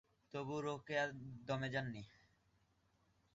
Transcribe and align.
তবু 0.33 0.55
রোকেয়া 0.61 1.03
দমে 1.47 1.69
যাননি। 1.69 2.03